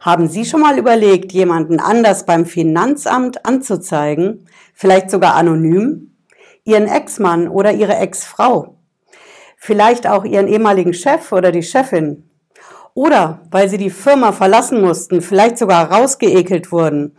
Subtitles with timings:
[0.00, 4.46] Haben Sie schon mal überlegt, jemanden anders beim Finanzamt anzuzeigen?
[4.72, 6.16] Vielleicht sogar anonym?
[6.64, 8.78] Ihren Ex-Mann oder Ihre Ex-Frau?
[9.58, 12.30] Vielleicht auch Ihren ehemaligen Chef oder die Chefin?
[12.94, 17.14] Oder weil Sie die Firma verlassen mussten, vielleicht sogar rausgeekelt wurden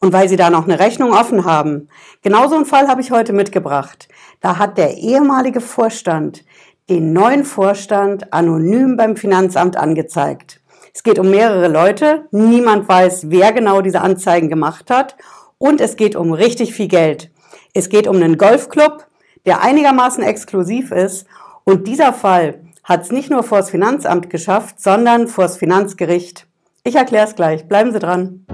[0.00, 1.88] und weil Sie da noch eine Rechnung offen haben.
[2.22, 4.08] Genauso einen Fall habe ich heute mitgebracht.
[4.40, 6.44] Da hat der ehemalige Vorstand
[6.90, 10.60] den neuen Vorstand anonym beim Finanzamt angezeigt.
[10.94, 12.28] Es geht um mehrere Leute.
[12.30, 15.16] Niemand weiß, wer genau diese Anzeigen gemacht hat.
[15.58, 17.30] Und es geht um richtig viel Geld.
[17.74, 19.04] Es geht um einen Golfclub,
[19.44, 21.26] der einigermaßen exklusiv ist.
[21.64, 26.46] Und dieser Fall hat es nicht nur vors Finanzamt geschafft, sondern vors Finanzgericht.
[26.84, 27.66] Ich erkläre es gleich.
[27.66, 28.46] Bleiben Sie dran.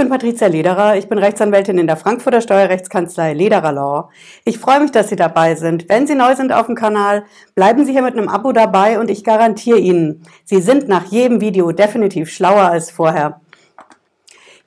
[0.00, 4.08] Bin Patricia Lederer, ich bin Rechtsanwältin in der Frankfurter Steuerrechtskanzlei Lederer Law.
[4.46, 5.90] Ich freue mich, dass Sie dabei sind.
[5.90, 9.10] Wenn Sie neu sind auf dem Kanal, bleiben Sie hier mit einem Abo dabei und
[9.10, 13.42] ich garantiere Ihnen, Sie sind nach jedem Video definitiv schlauer als vorher.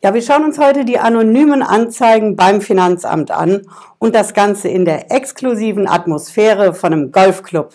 [0.04, 3.64] Ja, wir schauen uns heute die anonymen Anzeigen beim Finanzamt an
[3.98, 7.74] und das Ganze in der exklusiven Atmosphäre von einem Golfclub.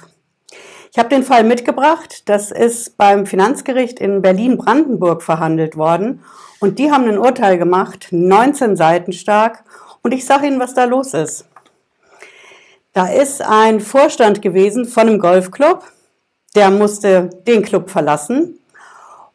[0.91, 2.29] Ich habe den Fall mitgebracht.
[2.29, 6.23] Das ist beim Finanzgericht in Berlin-Brandenburg verhandelt worden
[6.61, 9.65] und die haben ein Urteil gemacht, 19 Seiten stark.
[10.03, 11.45] Und ich sage Ihnen, was da los ist.
[12.93, 15.85] Da ist ein Vorstand gewesen von einem Golfclub,
[16.57, 18.59] der musste den Club verlassen.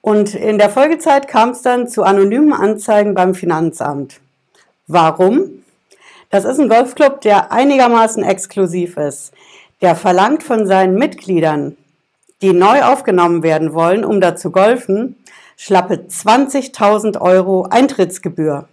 [0.02, 4.20] Und in der Folgezeit kam es dann zu anonymen Anzeigen beim Finanzamt.
[4.88, 5.64] Warum?
[6.30, 9.32] Das ist ein Golfclub, der einigermaßen exklusiv ist.
[9.84, 11.76] Der verlangt von seinen Mitgliedern,
[12.42, 15.18] die neu aufgenommen werden wollen, um da zu golfen,
[15.58, 18.70] schlappe 20.000 Euro Eintrittsgebühr.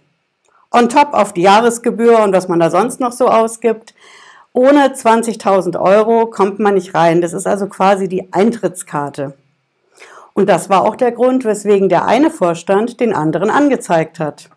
[0.71, 3.93] On top auf die Jahresgebühr und was man da sonst noch so ausgibt.
[4.53, 7.19] Ohne 20.000 Euro kommt man nicht rein.
[7.19, 9.33] Das ist also quasi die Eintrittskarte.
[10.31, 14.49] Und das war auch der Grund, weswegen der eine Vorstand den anderen angezeigt hat.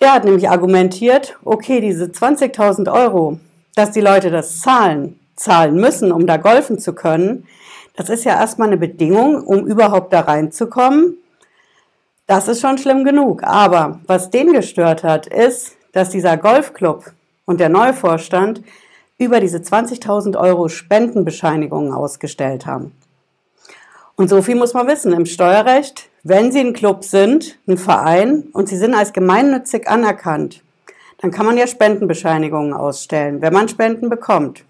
[0.00, 3.38] Der hat nämlich argumentiert, okay, diese 20.000 Euro,
[3.76, 7.46] dass die Leute das zahlen, zahlen müssen, um da golfen zu können,
[7.96, 11.16] das ist ja erstmal eine Bedingung, um überhaupt da reinzukommen.
[12.26, 13.42] Das ist schon schlimm genug.
[13.42, 17.12] Aber was den gestört hat, ist, dass dieser Golfclub
[17.44, 18.62] und der neue Vorstand
[19.18, 22.92] über diese 20.000 Euro Spendenbescheinigungen ausgestellt haben.
[24.16, 26.08] Und so viel muss man wissen im Steuerrecht.
[26.22, 30.62] Wenn Sie ein Club sind, ein Verein und Sie sind als gemeinnützig anerkannt,
[31.18, 34.64] dann kann man ja Spendenbescheinigungen ausstellen, wenn man Spenden bekommt.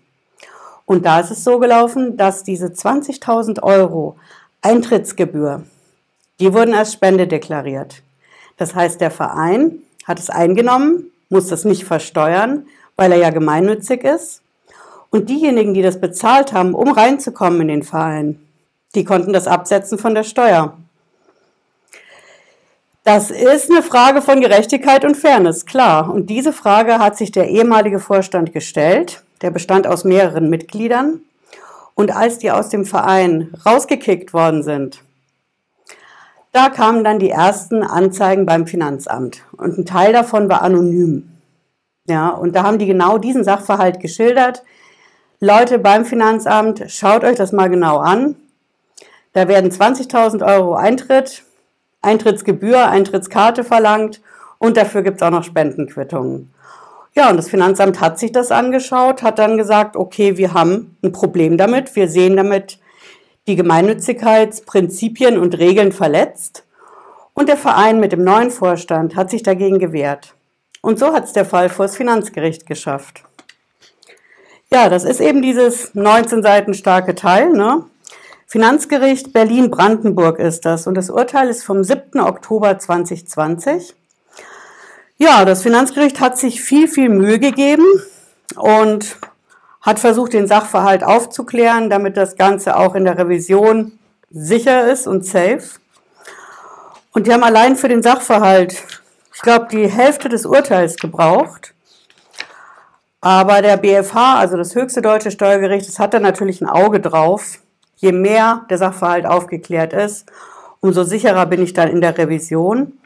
[0.91, 4.17] Und da ist es so gelaufen, dass diese 20.000 Euro
[4.61, 5.63] Eintrittsgebühr,
[6.41, 8.03] die wurden als Spende deklariert.
[8.57, 14.03] Das heißt, der Verein hat es eingenommen, muss das nicht versteuern, weil er ja gemeinnützig
[14.03, 14.43] ist.
[15.11, 18.41] Und diejenigen, die das bezahlt haben, um reinzukommen in den Verein,
[18.97, 20.77] die konnten das absetzen von der Steuer.
[23.05, 26.13] Das ist eine Frage von Gerechtigkeit und Fairness, klar.
[26.13, 29.23] Und diese Frage hat sich der ehemalige Vorstand gestellt.
[29.43, 31.21] Der bestand aus mehreren Mitgliedern.
[31.95, 35.03] Und als die aus dem Verein rausgekickt worden sind,
[36.53, 39.43] da kamen dann die ersten Anzeigen beim Finanzamt.
[39.57, 41.31] Und ein Teil davon war anonym.
[42.07, 44.65] Ja, und da haben die genau diesen Sachverhalt geschildert.
[45.39, 48.35] Leute beim Finanzamt, schaut euch das mal genau an.
[49.33, 51.45] Da werden 20.000 Euro Eintritt,
[52.03, 54.21] Eintrittsgebühr, Eintrittskarte verlangt
[54.59, 56.53] und dafür gibt es auch noch Spendenquittungen.
[57.15, 61.13] Ja, und das Finanzamt hat sich das angeschaut, hat dann gesagt, okay, wir haben ein
[61.13, 62.79] Problem damit, wir sehen damit
[63.47, 66.65] die Gemeinnützigkeitsprinzipien und Regeln verletzt.
[67.35, 70.35] Und der Verein mit dem neuen Vorstand hat sich dagegen gewehrt.
[70.83, 73.25] Und so hat es der Fall vor das Finanzgericht geschafft.
[74.73, 77.51] Ja, das ist eben dieses 19 Seiten starke Teil.
[77.51, 77.85] Ne?
[78.47, 80.87] Finanzgericht Berlin-Brandenburg ist das.
[80.87, 82.21] Und das Urteil ist vom 7.
[82.21, 83.95] Oktober 2020.
[85.23, 87.85] Ja, das Finanzgericht hat sich viel, viel Mühe gegeben
[88.57, 89.19] und
[89.83, 93.99] hat versucht, den Sachverhalt aufzuklären, damit das Ganze auch in der Revision
[94.31, 95.61] sicher ist und safe.
[97.13, 98.83] Und die haben allein für den Sachverhalt,
[99.35, 101.75] ich glaube, die Hälfte des Urteils gebraucht.
[103.21, 107.59] Aber der BFH, also das höchste deutsche Steuergericht, das hat da natürlich ein Auge drauf.
[107.97, 110.25] Je mehr der Sachverhalt aufgeklärt ist,
[110.81, 112.99] umso sicherer bin ich dann in der Revision.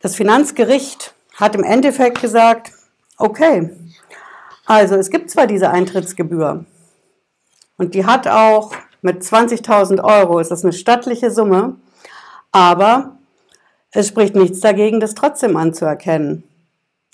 [0.00, 2.72] Das Finanzgericht hat im Endeffekt gesagt,
[3.16, 3.70] okay,
[4.66, 6.64] also es gibt zwar diese Eintrittsgebühr
[7.76, 8.72] und die hat auch
[9.02, 11.76] mit 20.000 Euro, ist das eine stattliche Summe,
[12.52, 13.16] aber
[13.92, 16.44] es spricht nichts dagegen, das trotzdem anzuerkennen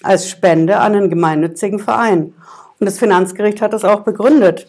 [0.03, 2.35] als Spende an einen gemeinnützigen Verein.
[2.79, 4.67] Und das Finanzgericht hat das auch begründet.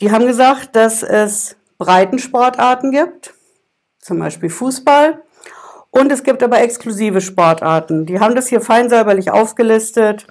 [0.00, 3.34] Die haben gesagt, dass es Breitensportarten gibt,
[4.00, 5.22] zum Beispiel Fußball,
[5.90, 8.06] und es gibt aber exklusive Sportarten.
[8.06, 10.26] Die haben das hier fein säuberlich aufgelistet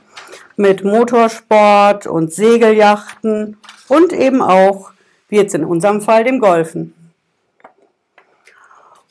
[0.56, 3.58] mit Motorsport und Segelyachten
[3.88, 4.92] und eben auch,
[5.30, 6.94] wie jetzt in unserem Fall, dem Golfen.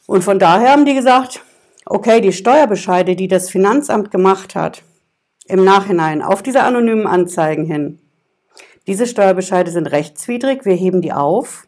[0.07, 1.43] Und von daher haben die gesagt,
[1.85, 4.83] okay, die Steuerbescheide, die das Finanzamt gemacht hat,
[5.47, 7.99] im Nachhinein auf diese anonymen Anzeigen hin,
[8.87, 11.67] diese Steuerbescheide sind rechtswidrig, wir heben die auf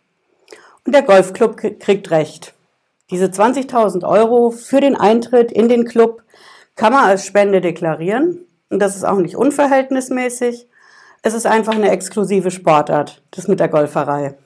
[0.84, 2.54] und der Golfclub kriegt Recht.
[3.10, 6.22] Diese 20.000 Euro für den Eintritt in den Club
[6.74, 10.66] kann man als Spende deklarieren und das ist auch nicht unverhältnismäßig.
[11.22, 14.36] Es ist einfach eine exklusive Sportart, das mit der Golferei.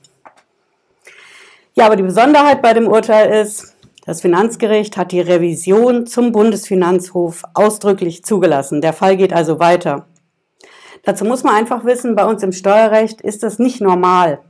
[1.75, 3.75] Ja, aber die Besonderheit bei dem Urteil ist,
[4.05, 8.81] das Finanzgericht hat die Revision zum Bundesfinanzhof ausdrücklich zugelassen.
[8.81, 10.07] Der Fall geht also weiter.
[11.05, 14.41] Dazu muss man einfach wissen, bei uns im Steuerrecht ist das nicht normal,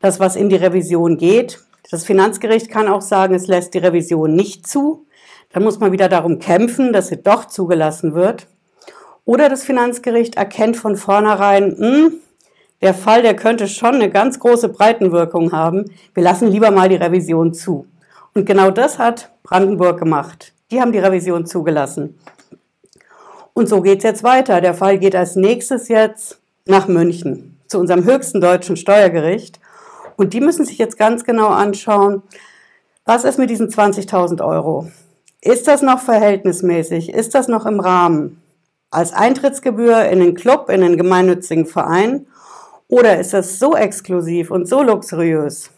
[0.00, 1.60] das, was in die Revision geht.
[1.90, 5.06] Das Finanzgericht kann auch sagen, es lässt die Revision nicht zu.
[5.52, 8.46] Dann muss man wieder darum kämpfen, dass sie doch zugelassen wird.
[9.24, 12.12] Oder das Finanzgericht erkennt von vornherein, mh, hm,
[12.82, 15.84] der Fall, der könnte schon eine ganz große Breitenwirkung haben.
[16.14, 17.86] Wir lassen lieber mal die Revision zu.
[18.34, 20.52] Und genau das hat Brandenburg gemacht.
[20.70, 22.18] Die haben die Revision zugelassen.
[23.52, 24.60] Und so geht es jetzt weiter.
[24.60, 29.59] Der Fall geht als nächstes jetzt nach München, zu unserem höchsten deutschen Steuergericht.
[30.20, 32.22] Und die müssen sich jetzt ganz genau anschauen,
[33.06, 34.90] was ist mit diesen 20.000 Euro?
[35.40, 37.14] Ist das noch verhältnismäßig?
[37.14, 38.42] Ist das noch im Rahmen?
[38.90, 42.26] Als Eintrittsgebühr in den Club, in den gemeinnützigen Verein?
[42.86, 45.70] Oder ist das so exklusiv und so luxuriös,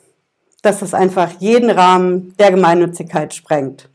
[0.62, 3.91] dass das einfach jeden Rahmen der Gemeinnützigkeit sprengt.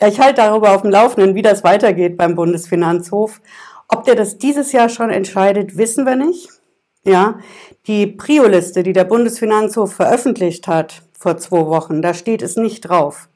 [0.00, 3.42] Ja, ich halte darüber auf dem Laufenden, wie das weitergeht beim Bundesfinanzhof.
[3.86, 6.57] Ob der das dieses Jahr schon entscheidet, wissen wir nicht.
[7.08, 7.38] Ja,
[7.86, 13.28] die Prio-Liste, die der Bundesfinanzhof veröffentlicht hat vor zwei Wochen, da steht es nicht drauf.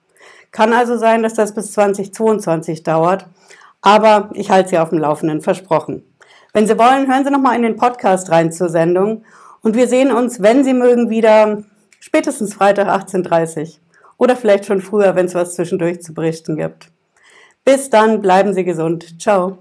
[0.51, 3.27] Kann also sein, dass das bis 2022 dauert.
[3.81, 6.05] Aber ich halte Sie auf dem Laufenden, versprochen.
[6.53, 9.25] Wenn Sie wollen, hören Sie noch mal in den Podcast rein zur Sendung.
[9.63, 11.65] Und wir sehen uns, wenn Sie mögen, wieder
[12.03, 13.79] Spätestens Freitag 18.30
[14.19, 16.91] Oder vielleicht schon früher, wenn es was zwischendurch zu berichten gibt.
[17.65, 19.23] Bis dann, bleiben Sie gesund.
[19.23, 19.59] Ciao.